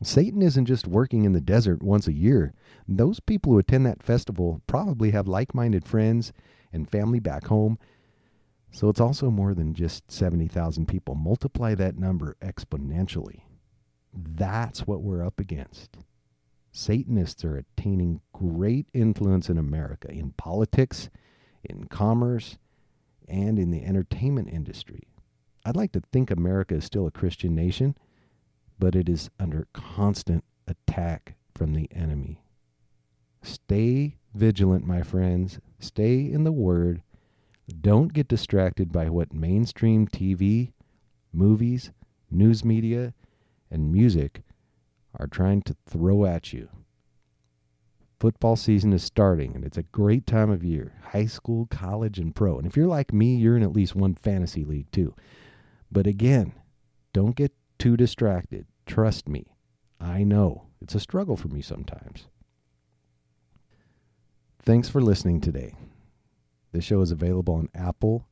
Satan 0.03 0.41
isn't 0.41 0.65
just 0.65 0.87
working 0.87 1.25
in 1.25 1.31
the 1.31 1.41
desert 1.41 1.81
once 1.81 2.07
a 2.07 2.13
year. 2.13 2.53
Those 2.87 3.19
people 3.19 3.53
who 3.53 3.57
attend 3.57 3.85
that 3.85 4.03
festival 4.03 4.61
probably 4.67 5.11
have 5.11 5.27
like 5.27 5.55
minded 5.55 5.85
friends 5.85 6.31
and 6.71 6.89
family 6.89 7.19
back 7.19 7.47
home. 7.47 7.79
So 8.71 8.89
it's 8.89 8.99
also 8.99 9.31
more 9.31 9.53
than 9.53 9.73
just 9.73 10.11
70,000 10.11 10.87
people. 10.87 11.15
Multiply 11.15 11.75
that 11.75 11.97
number 11.97 12.35
exponentially. 12.41 13.41
That's 14.13 14.81
what 14.81 15.01
we're 15.01 15.25
up 15.25 15.39
against. 15.39 15.97
Satanists 16.71 17.45
are 17.45 17.57
attaining 17.57 18.19
great 18.33 18.87
influence 18.93 19.49
in 19.49 19.57
America 19.57 20.11
in 20.11 20.31
politics, 20.31 21.09
in 21.63 21.85
commerce, 21.85 22.57
and 23.27 23.59
in 23.59 23.71
the 23.71 23.83
entertainment 23.83 24.49
industry. 24.49 25.03
I'd 25.65 25.75
like 25.75 25.91
to 25.93 26.01
think 26.11 26.29
America 26.29 26.75
is 26.75 26.85
still 26.85 27.07
a 27.07 27.11
Christian 27.11 27.55
nation 27.55 27.95
but 28.79 28.95
it 28.95 29.09
is 29.09 29.29
under 29.39 29.67
constant 29.73 30.43
attack 30.67 31.35
from 31.53 31.73
the 31.73 31.89
enemy. 31.93 32.41
Stay 33.41 34.17
vigilant, 34.33 34.85
my 34.85 35.01
friends. 35.01 35.59
Stay 35.79 36.31
in 36.31 36.43
the 36.43 36.51
Word. 36.51 37.01
Don't 37.81 38.13
get 38.13 38.27
distracted 38.27 38.91
by 38.91 39.09
what 39.09 39.33
mainstream 39.33 40.07
TV, 40.07 40.71
movies, 41.31 41.91
news 42.29 42.65
media, 42.65 43.13
and 43.71 43.91
music 43.91 44.43
are 45.17 45.27
trying 45.27 45.61
to 45.63 45.75
throw 45.87 46.25
at 46.25 46.51
you. 46.53 46.69
Football 48.25 48.55
season 48.55 48.91
is 48.91 49.03
starting, 49.03 49.53
and 49.53 49.63
it's 49.63 49.77
a 49.77 49.83
great 49.83 50.25
time 50.25 50.49
of 50.49 50.63
year 50.63 50.93
high 51.11 51.27
school, 51.27 51.67
college, 51.69 52.17
and 52.17 52.33
pro. 52.33 52.57
And 52.57 52.65
if 52.65 52.75
you're 52.75 52.87
like 52.87 53.13
me, 53.13 53.35
you're 53.35 53.55
in 53.55 53.61
at 53.61 53.71
least 53.71 53.95
one 53.95 54.15
fantasy 54.15 54.63
league 54.63 54.89
too. 54.91 55.13
But 55.91 56.07
again, 56.07 56.53
don't 57.13 57.35
get 57.35 57.53
too 57.77 57.95
distracted. 57.95 58.65
Trust 58.87 59.29
me. 59.29 59.45
I 60.01 60.23
know. 60.23 60.63
It's 60.81 60.95
a 60.95 60.99
struggle 60.99 61.37
for 61.37 61.49
me 61.49 61.61
sometimes. 61.61 62.25
Thanks 64.59 64.89
for 64.89 65.01
listening 65.01 65.39
today. 65.39 65.75
This 66.71 66.83
show 66.83 67.01
is 67.01 67.11
available 67.11 67.53
on 67.53 67.69
Apple 67.75 68.25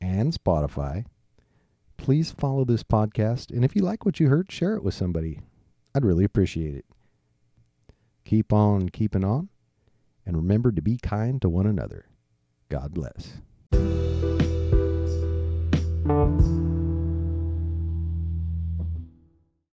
and 0.00 0.32
Spotify. 0.32 1.04
Please 1.96 2.32
follow 2.32 2.64
this 2.64 2.82
podcast, 2.82 3.52
and 3.52 3.64
if 3.64 3.76
you 3.76 3.82
like 3.82 4.04
what 4.04 4.18
you 4.18 4.28
heard, 4.28 4.50
share 4.50 4.74
it 4.74 4.82
with 4.82 4.94
somebody. 4.94 5.38
I'd 5.94 6.04
really 6.04 6.24
appreciate 6.24 6.74
it. 6.74 6.84
Keep 8.26 8.52
on 8.52 8.88
keeping 8.88 9.22
on, 9.22 9.50
and 10.26 10.36
remember 10.36 10.72
to 10.72 10.82
be 10.82 10.96
kind 10.96 11.40
to 11.42 11.48
one 11.48 11.64
another. 11.64 12.06
God 12.68 12.92
bless. 12.92 13.34